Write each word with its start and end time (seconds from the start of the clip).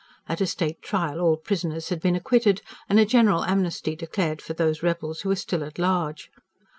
At 0.27 0.41
a 0.41 0.47
state 0.47 0.81
trial 0.81 1.19
all 1.19 1.37
prisoners 1.37 1.89
had 1.89 2.01
been 2.01 2.15
acquitted, 2.15 2.63
and 2.89 2.99
a 2.99 3.05
general 3.05 3.45
amnesty 3.45 3.95
declared 3.95 4.41
for 4.41 4.55
those 4.55 4.81
rebels 4.81 5.21
who 5.21 5.29
were 5.29 5.35
still 5.35 5.63
at 5.63 5.77
large. 5.77 6.31